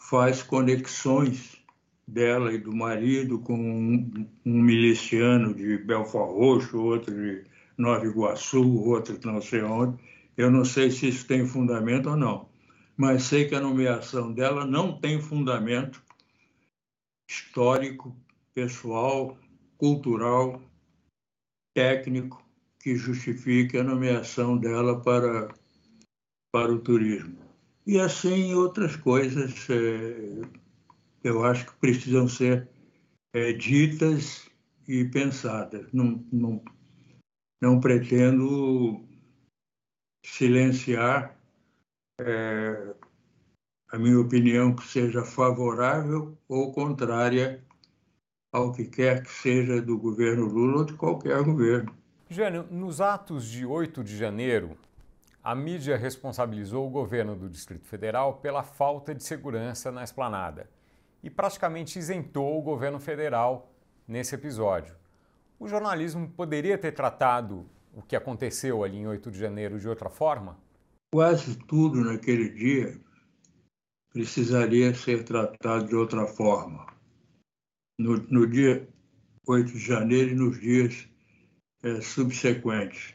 [0.00, 1.62] faz conexões
[2.08, 7.44] dela e do marido com um, um miliciano de Belfort Roxo, outro de
[7.76, 10.02] Nova Iguaçu, outro não sei onde.
[10.36, 12.48] Eu não sei se isso tem fundamento ou não,
[12.96, 16.02] mas sei que a nomeação dela não tem fundamento
[17.28, 18.16] histórico,
[18.54, 19.36] pessoal,
[19.76, 20.60] cultural,
[21.74, 22.42] técnico
[22.78, 25.48] que justifique a nomeação dela para,
[26.52, 27.38] para o turismo.
[27.86, 30.42] E assim outras coisas é,
[31.24, 32.68] eu acho que precisam ser
[33.32, 34.48] é, ditas
[34.86, 35.86] e pensadas.
[35.92, 36.62] Não, não,
[37.60, 39.04] não pretendo
[40.24, 41.36] silenciar
[42.20, 42.94] é,
[43.88, 47.64] a minha opinião que seja favorável ou contrária
[48.52, 51.92] ao que quer que seja do governo Lula ou de qualquer governo.
[52.28, 54.76] Jânio, nos atos de 8 de janeiro,
[55.42, 60.70] a mídia responsabilizou o governo do Distrito Federal pela falta de segurança na esplanada
[61.22, 63.72] e praticamente isentou o governo federal
[64.06, 64.94] nesse episódio.
[65.58, 70.10] O jornalismo poderia ter tratado o que aconteceu ali em 8 de janeiro de outra
[70.10, 70.58] forma?
[71.12, 73.00] Quase tudo naquele dia
[74.12, 76.86] precisaria ser tratado de outra forma.
[78.02, 78.88] No, no dia
[79.46, 81.08] 8 de janeiro e nos dias
[81.84, 83.14] é, subsequentes.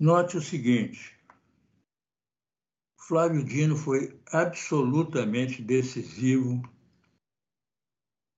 [0.00, 1.16] Note o seguinte:
[3.06, 6.60] Flávio Dino foi absolutamente decisivo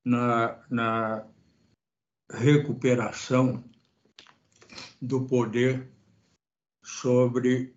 [0.05, 1.27] na, na
[2.31, 3.65] recuperação
[5.01, 5.91] do poder
[6.85, 7.75] sobre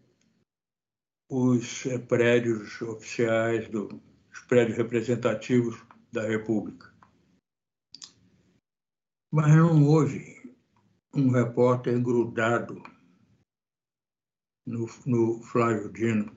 [1.30, 6.92] os eh, prédios oficiais, do, os prédios representativos da República.
[9.32, 10.56] Mas não houve
[11.16, 12.82] um repórter grudado
[14.66, 16.36] no, no Flávio Dino.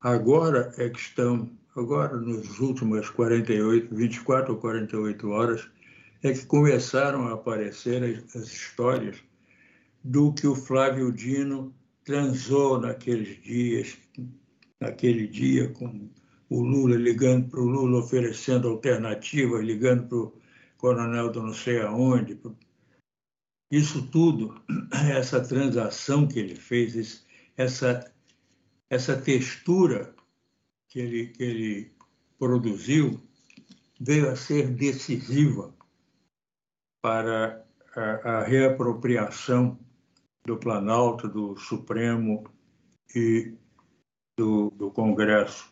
[0.00, 5.70] Agora é que estão, agora nas últimas 48, 24 ou 48 horas,
[6.22, 9.22] é que começaram a aparecer as, as histórias
[10.02, 13.96] do que o Flávio Dino transou naqueles dias,
[14.80, 16.10] naquele dia, com
[16.52, 20.32] o Lula ligando para o Lula oferecendo alternativas, ligando para o
[20.76, 22.38] coronel do não sei aonde.
[23.70, 24.60] Isso tudo,
[25.16, 27.24] essa transação que ele fez,
[27.56, 28.12] essa,
[28.90, 30.14] essa textura
[30.88, 31.92] que ele, que ele
[32.38, 33.18] produziu,
[33.98, 35.74] veio a ser decisiva
[37.00, 37.64] para
[37.96, 39.78] a, a reapropriação
[40.44, 42.44] do Planalto, do Supremo
[43.14, 43.54] e
[44.36, 45.71] do, do Congresso.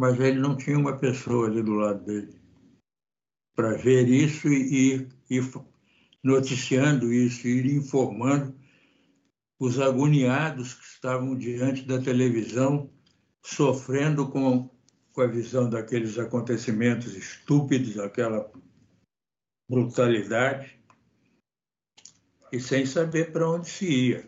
[0.00, 2.40] Mas ele não tinha uma pessoa ali do lado dele
[3.54, 5.46] para ver isso e ir,
[6.24, 8.58] noticiando isso, ir informando
[9.58, 12.90] os agoniados que estavam diante da televisão,
[13.44, 14.70] sofrendo com,
[15.12, 18.50] com a visão daqueles acontecimentos estúpidos, aquela
[19.68, 20.82] brutalidade,
[22.50, 24.26] e sem saber para onde se ia.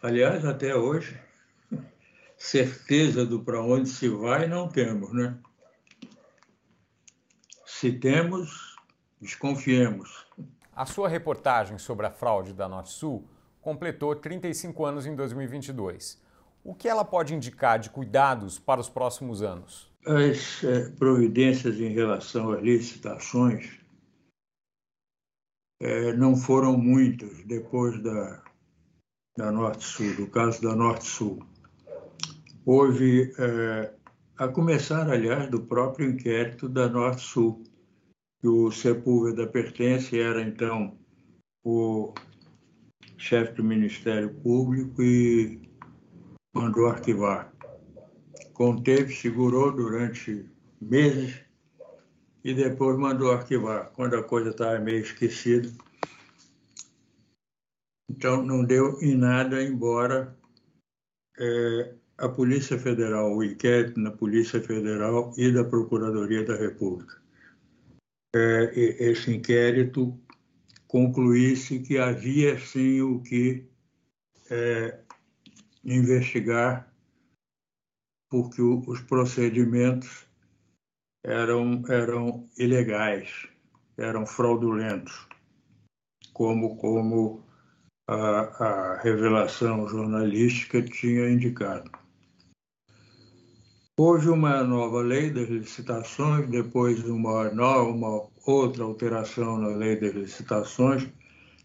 [0.00, 1.25] Aliás, até hoje,
[2.36, 5.38] certeza do para onde se vai não temos, né?
[7.64, 8.76] Se temos,
[9.20, 10.26] desconfiemos.
[10.74, 13.26] A sua reportagem sobre a fraude da Norte-Sul
[13.60, 16.20] completou 35 anos em 2022.
[16.62, 19.90] O que ela pode indicar de cuidados para os próximos anos?
[20.04, 23.80] As é, providências em relação às licitações
[25.80, 28.42] é, não foram muitas depois da,
[29.36, 31.38] da Norte-Sul, do caso da Norte-Sul.
[32.68, 33.94] Houve é,
[34.36, 37.62] a começar, aliás, do próprio inquérito da Norte-Sul,
[38.40, 40.98] que o Sepúlveda pertence, era então
[41.64, 42.12] o
[43.16, 45.70] chefe do Ministério Público e
[46.52, 47.54] mandou arquivar.
[48.52, 50.44] Conteve, segurou durante
[50.80, 51.40] meses
[52.42, 55.70] e depois mandou arquivar, quando a coisa estava meio esquecida.
[58.10, 60.36] Então, não deu em nada, embora
[61.38, 67.20] é, a Polícia Federal, o inquérito na Polícia Federal e da Procuradoria da República.
[68.34, 70.18] É, esse inquérito
[70.88, 73.66] concluísse que havia sim o que
[74.50, 75.00] é,
[75.84, 76.92] investigar,
[78.30, 80.26] porque o, os procedimentos
[81.24, 83.48] eram, eram ilegais,
[83.98, 85.26] eram fraudulentos,
[86.32, 87.44] como, como
[88.08, 91.90] a, a revelação jornalística tinha indicado.
[93.98, 100.12] Houve uma nova lei das licitações, depois uma, nova, uma outra alteração na lei das
[100.12, 101.10] licitações,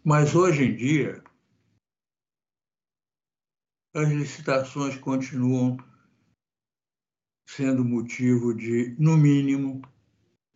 [0.01, 1.21] mas hoje em dia
[3.93, 5.75] as licitações continuam
[7.45, 9.81] sendo motivo de, no mínimo,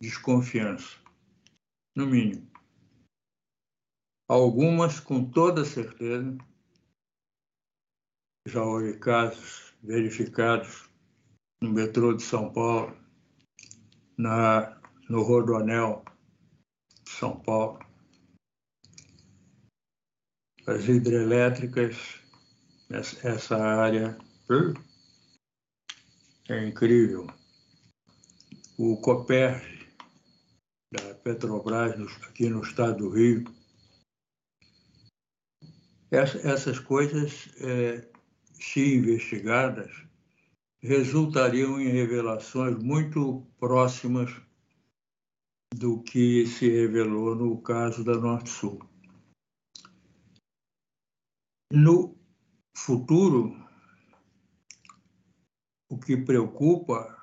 [0.00, 0.96] desconfiança.
[1.94, 2.50] No mínimo.
[4.26, 6.38] Algumas, com toda certeza,
[8.48, 10.85] já houve casos verificados
[11.60, 12.96] no metrô de São Paulo,
[14.16, 16.04] na, no Rodoanel
[17.04, 17.78] de São Paulo.
[20.66, 21.96] As hidrelétricas,
[22.90, 24.18] essa área
[26.48, 27.26] é incrível.
[28.78, 29.76] O Coper
[30.92, 33.44] da Petrobras aqui no estado do Rio.
[36.10, 38.08] Essas coisas, é,
[38.52, 40.05] se investigadas,
[40.86, 44.30] resultariam em revelações muito próximas
[45.74, 48.78] do que se revelou no caso da Norte-Sul.
[51.72, 52.16] No
[52.76, 53.52] futuro,
[55.90, 57.14] o que preocupa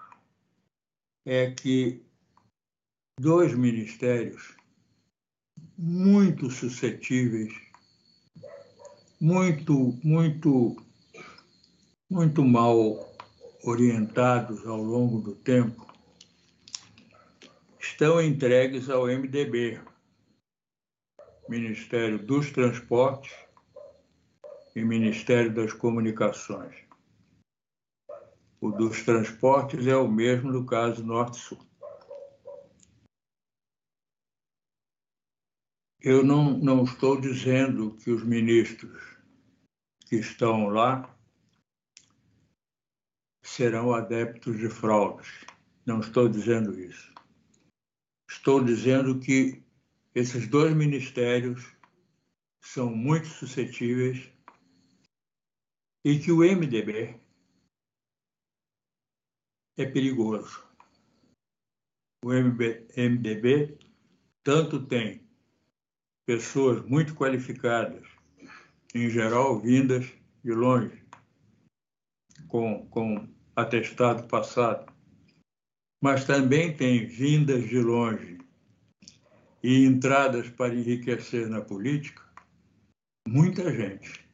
[1.26, 2.06] é que
[3.18, 4.58] dois ministérios
[5.78, 7.54] muito suscetíveis,
[9.22, 10.76] muito, muito,
[12.12, 13.13] muito mal
[13.64, 15.88] orientados ao longo do tempo,
[17.80, 19.82] estão entregues ao MDB,
[21.48, 23.34] Ministério dos Transportes
[24.76, 26.76] e Ministério das Comunicações.
[28.60, 31.60] O dos transportes é o mesmo do caso Norte-Sul.
[36.02, 39.02] Eu não, não estou dizendo que os ministros
[40.08, 41.14] que estão lá
[43.56, 45.46] serão adeptos de fraudes.
[45.86, 47.14] Não estou dizendo isso.
[48.28, 49.62] Estou dizendo que
[50.16, 51.64] esses dois ministérios
[52.64, 54.28] são muito suscetíveis
[56.04, 57.20] e que o MDB
[59.78, 60.68] é perigoso.
[62.26, 63.78] O MDB
[64.42, 65.30] tanto tem
[66.26, 68.04] pessoas muito qualificadas,
[68.96, 70.12] em geral vindas
[70.44, 71.06] de longe,
[72.48, 74.92] com, com atestado passado,
[76.02, 78.38] mas também tem vindas de longe
[79.64, 82.22] e entradas para enriquecer na política,
[83.28, 84.28] muita gente.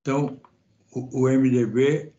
[0.00, 0.40] Então,
[0.92, 2.12] o, MDB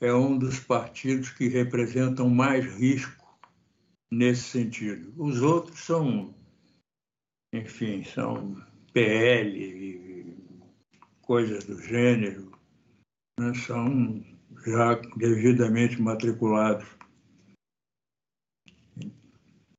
[0.00, 3.38] é um dos partidos que representam mais risco
[4.10, 5.12] nesse sentido.
[5.16, 6.34] Os outros são,
[7.52, 8.56] enfim, são
[8.92, 10.36] PL,
[11.20, 12.47] coisas do gênero,
[13.38, 13.52] né?
[13.54, 14.24] são
[14.66, 16.86] já devidamente matriculados.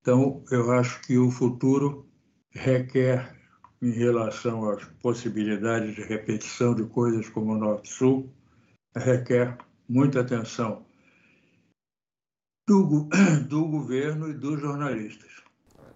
[0.01, 2.07] Então, eu acho que o futuro
[2.51, 3.36] requer,
[3.82, 8.30] em relação às possibilidades de repetição de coisas como o Norte-Sul,
[8.95, 9.57] requer
[9.88, 10.86] muita atenção
[12.68, 13.07] do,
[13.47, 15.43] do governo e dos jornalistas.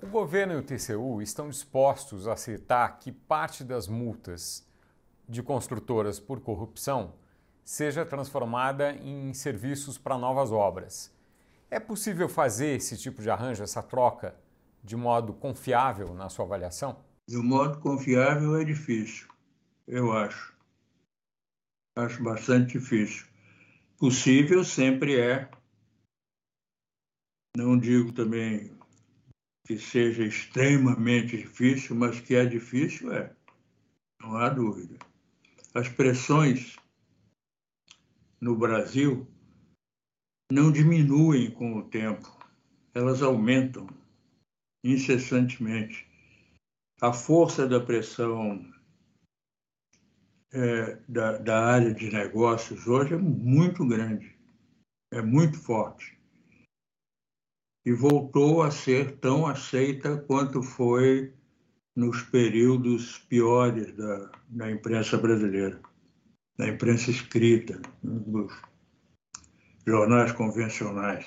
[0.01, 4.67] O governo e o TCU estão dispostos a aceitar que parte das multas
[5.27, 7.13] de construtoras por corrupção
[7.63, 11.11] seja transformada em serviços para novas obras.
[11.71, 14.35] É possível fazer esse tipo de arranjo, essa troca,
[14.83, 16.97] de modo confiável na sua avaliação?
[17.27, 19.27] De modo confiável é difícil,
[19.87, 20.53] eu acho.
[21.95, 23.25] Acho bastante difícil.
[23.97, 25.49] Possível sempre é.
[27.55, 28.71] Não digo também
[29.65, 33.31] que seja extremamente difícil, mas que é difícil é.
[34.21, 34.97] Não há dúvida.
[35.73, 36.77] As pressões
[38.43, 39.25] no Brasil
[40.51, 42.29] não diminuem com o tempo,
[42.93, 43.87] elas aumentam
[44.83, 46.05] incessantemente.
[47.01, 48.69] A força da pressão
[50.51, 54.37] é, da, da área de negócios hoje é muito grande,
[55.09, 56.19] é muito forte.
[57.85, 61.33] E voltou a ser tão aceita quanto foi
[61.95, 65.81] nos períodos piores da, da imprensa brasileira
[66.57, 68.51] da imprensa escrita, dos
[69.85, 71.25] jornais convencionais.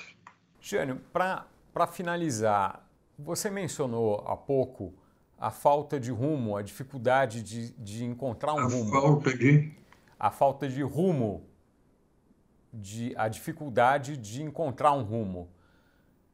[0.59, 4.93] Jânio, para finalizar, você mencionou há pouco
[5.37, 8.97] a falta de rumo, a dificuldade de, de encontrar um a rumo.
[8.97, 9.71] A falta de?
[10.19, 11.47] A falta de rumo,
[12.73, 15.49] de, a dificuldade de encontrar um rumo.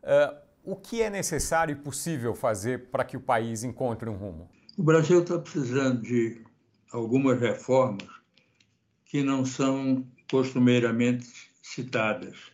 [0.03, 4.49] Uh, o que é necessário e possível fazer para que o país encontre um rumo?
[4.77, 6.41] O Brasil está precisando de
[6.91, 8.07] algumas reformas
[9.13, 12.51] que não são costumeiramente citadas.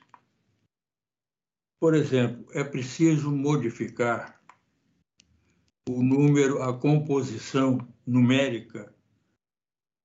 [1.80, 4.44] Por exemplo, é preciso modificar
[5.88, 8.94] o número, a composição numérica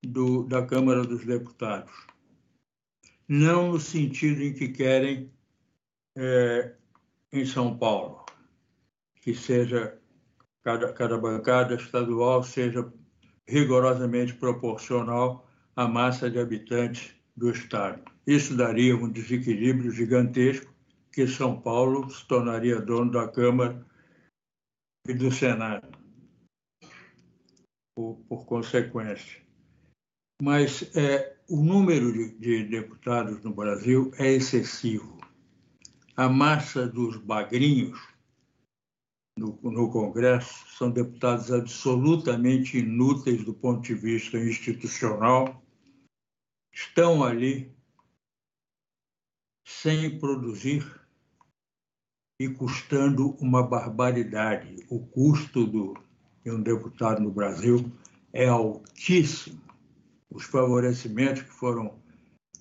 [0.06, 1.92] do, da Câmara dos Deputados.
[3.26, 5.32] Não no sentido em que querem
[6.16, 6.76] é,
[7.32, 8.24] em São Paulo,
[9.16, 10.00] que seja
[10.62, 12.92] cada, cada bancada estadual seja
[13.44, 15.43] rigorosamente proporcional
[15.76, 18.02] a massa de habitantes do Estado.
[18.26, 20.72] Isso daria um desequilíbrio gigantesco
[21.12, 23.84] que São Paulo se tornaria dono da Câmara
[25.06, 25.88] e do Senado,
[27.94, 29.42] por, por consequência.
[30.42, 35.18] Mas é, o número de, de deputados no Brasil é excessivo.
[36.16, 38.00] A massa dos bagrinhos
[39.38, 45.63] no, no, Congresso são deputados absolutamente inúteis do ponto de vista institucional
[46.74, 47.72] estão ali
[49.64, 50.84] sem produzir
[52.40, 54.84] e custando uma barbaridade.
[54.90, 55.96] O custo do,
[56.44, 57.90] de um deputado no Brasil
[58.32, 59.62] é altíssimo.
[60.28, 61.94] Os favorecimentos que foram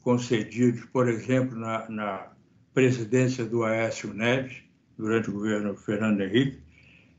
[0.04, 2.32] concedidos, por exemplo, na, na
[2.72, 4.64] presidência do Aécio Neves,
[4.96, 6.62] durante o governo Fernando Henrique,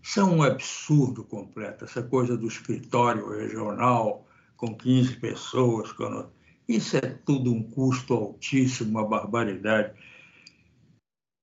[0.01, 1.85] são um absurdo completo.
[1.85, 6.31] Essa coisa do escritório regional com 15 pessoas, quando
[6.69, 9.99] isso é tudo um custo altíssimo, uma barbaridade.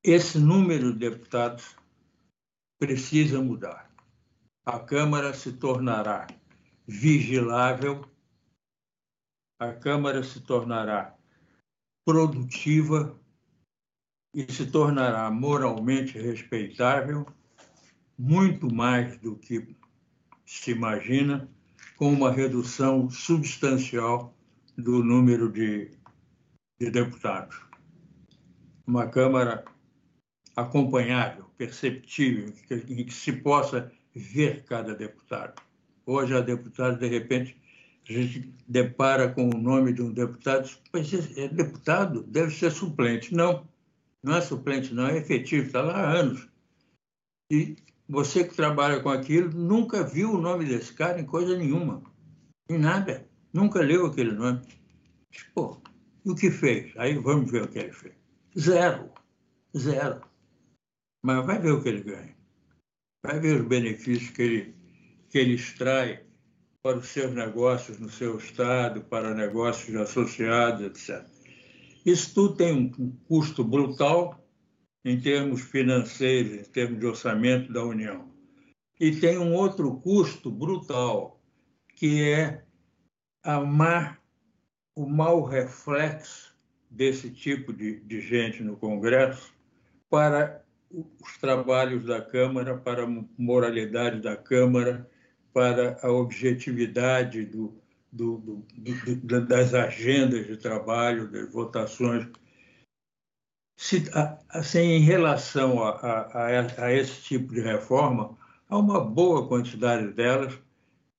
[0.04, 1.76] Esse número de deputados
[2.80, 3.94] precisa mudar.
[4.66, 6.28] A Câmara se tornará
[6.88, 8.04] vigilável,
[9.60, 11.16] a Câmara se tornará
[12.04, 13.16] produtiva
[14.34, 17.28] e se tornará moralmente respeitável,
[18.18, 19.76] muito mais do que
[20.46, 21.48] se imagina,
[21.96, 24.36] com uma redução substancial
[24.82, 25.92] do número de,
[26.80, 27.62] de deputados.
[28.86, 29.64] Uma Câmara
[30.56, 32.54] acompanhável, perceptível,
[32.90, 35.62] em que se possa ver cada deputado.
[36.06, 37.58] Hoje, a deputada, de repente,
[38.10, 43.34] a gente depara com o nome de um deputado, mas é deputado, deve ser suplente.
[43.34, 43.68] Não,
[44.24, 46.50] não é suplente, não, é efetivo, está lá há anos.
[47.52, 47.76] E
[48.10, 52.04] você que trabalha com aquilo nunca viu o nome desse cara em coisa nenhuma,
[52.70, 53.30] em nada.
[53.54, 54.62] Nunca leu aquele nome.
[55.54, 55.82] Pô,
[56.26, 56.94] e o que fez?
[56.98, 58.16] Aí vamos ver o que ele fez.
[58.58, 59.12] Zero.
[59.78, 60.22] Zero.
[61.24, 62.36] Mas vai ver o que ele ganha.
[63.24, 64.76] vai ver os benefícios que ele,
[65.30, 66.24] que ele extrai
[66.82, 71.26] para os seus negócios no seu estado, para negócios associados, etc.
[72.06, 74.44] Isso tudo tem um custo brutal
[75.06, 78.32] em termos financeiros, em termos de orçamento da União.
[79.00, 81.40] E tem um outro custo brutal,
[81.96, 82.64] que é
[83.44, 84.18] a má,
[84.96, 86.56] o mau reflexo
[86.90, 89.54] desse tipo de, de gente no Congresso
[90.10, 90.64] para
[91.20, 95.10] os trabalhos da Câmara, para a moralidade da Câmara,
[95.54, 97.74] para a objetividade do,
[98.12, 102.28] do, do, das agendas de trabalho, das votações.
[103.78, 104.04] Se,
[104.50, 108.38] assim, em relação a, a, a, esse tipo de reforma,
[108.70, 110.60] há uma boa quantidade delas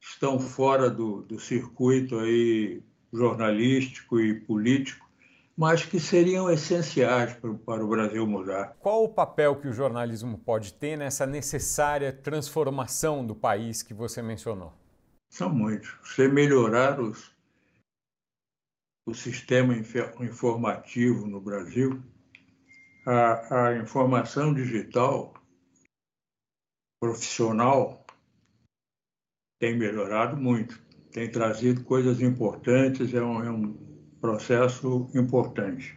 [0.03, 2.83] estão fora do, do circuito aí
[3.13, 5.09] jornalístico e político,
[5.57, 8.75] mas que seriam essenciais para, para o Brasil mudar.
[8.81, 14.21] Qual o papel que o jornalismo pode ter nessa necessária transformação do país que você
[14.21, 14.73] mencionou?
[15.31, 15.95] São muitos.
[16.03, 17.33] Você melhorar os,
[19.07, 19.75] o sistema
[20.21, 22.03] informativo no Brasil,
[23.07, 25.35] a, a informação digital
[27.01, 28.02] profissional
[29.63, 30.83] tem melhorado muito,
[31.13, 33.77] tem trazido coisas importantes, é um, é um
[34.21, 35.97] processo importante.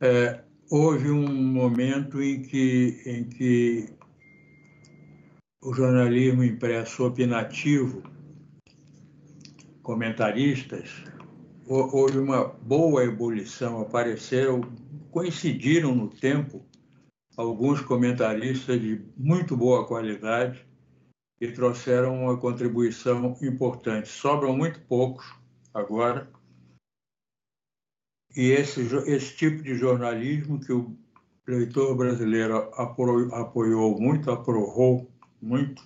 [0.00, 3.88] É, houve um momento em que, em que
[5.60, 8.04] o jornalismo impresso opinativo,
[9.82, 11.02] comentaristas,
[11.66, 14.60] houve uma boa ebulição, apareceram
[15.10, 16.64] coincidiram no tempo
[17.36, 20.64] alguns comentaristas de muito boa qualidade
[21.42, 24.08] e trouxeram uma contribuição importante.
[24.08, 25.26] Sobram muito poucos
[25.74, 26.30] agora.
[28.36, 30.96] E esse, esse tipo de jornalismo que o
[31.44, 32.70] leitor brasileiro
[33.32, 35.82] apoiou muito, aprovou muito,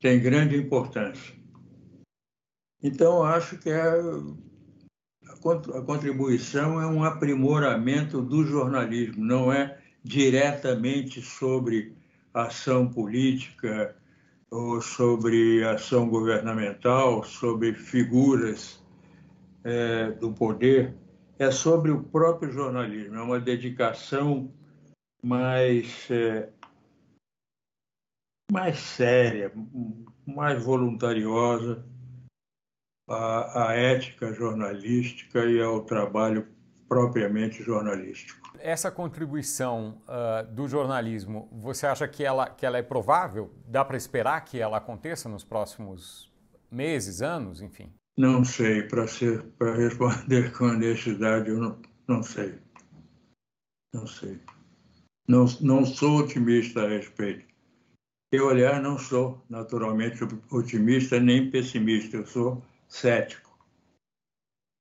[0.00, 1.34] tem grande importância.
[2.82, 3.82] Então, acho que é
[5.28, 11.94] a contribuição é um aprimoramento do jornalismo, não é diretamente sobre
[12.32, 13.94] ação política
[14.52, 18.84] ou sobre ação governamental, sobre figuras
[19.64, 20.94] é, do poder,
[21.38, 24.52] é sobre o próprio jornalismo, é uma dedicação
[25.24, 26.50] mais, é,
[28.52, 29.50] mais séria,
[30.26, 31.82] mais voluntariosa
[33.08, 36.46] à, à ética jornalística e ao trabalho
[36.86, 38.41] propriamente jornalístico.
[38.62, 43.52] Essa contribuição uh, do jornalismo, você acha que ela, que ela é provável?
[43.66, 46.32] Dá para esperar que ela aconteça nos próximos
[46.70, 47.92] meses, anos, enfim?
[48.16, 49.04] Não sei, para
[49.74, 52.56] responder com honestidade, eu não, não sei.
[53.92, 54.40] Não sei.
[55.26, 57.44] Não, não sou otimista a respeito.
[58.30, 62.16] Eu, aliás, não sou naturalmente otimista nem pessimista.
[62.16, 63.58] Eu sou cético.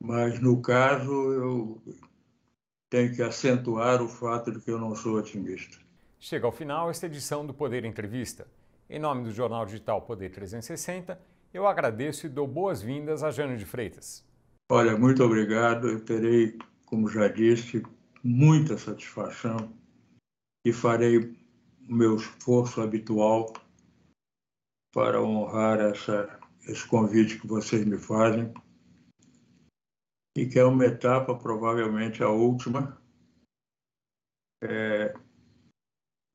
[0.02, 1.82] Mas, no caso, eu
[2.92, 5.78] tenho que acentuar o fato de que eu não sou otimista.
[6.20, 8.46] Chega ao final esta edição do Poder Entrevista.
[8.89, 11.18] Em nome do jornal digital Poder 360,
[11.54, 14.28] eu agradeço e dou boas-vindas a Jânio de Freitas.
[14.70, 15.88] Olha, muito obrigado.
[15.88, 17.82] Eu terei, como já disse,
[18.22, 19.74] muita satisfação
[20.66, 21.36] e farei o
[21.88, 23.54] meu esforço habitual
[24.94, 28.54] para honrar essa esse convite que vocês me fazem
[30.36, 32.98] e que é uma etapa, provavelmente a última,
[34.64, 35.14] é,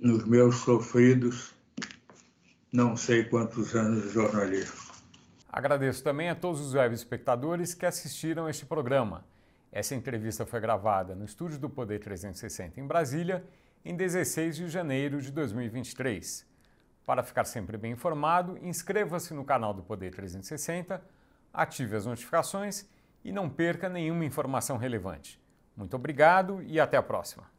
[0.00, 1.54] nos meus sofridos
[2.72, 4.94] não sei quantos anos de jornalismo.
[5.48, 9.24] Agradeço também a todos os web espectadores que assistiram este programa.
[9.72, 13.42] Essa entrevista foi gravada no estúdio do Poder 360 em Brasília,
[13.84, 16.46] em 16 de janeiro de 2023.
[17.06, 21.00] Para ficar sempre bem informado, inscreva-se no canal do Poder 360,
[21.54, 22.86] ative as notificações
[23.26, 25.40] e não perca nenhuma informação relevante.
[25.76, 27.55] Muito obrigado e até a próxima.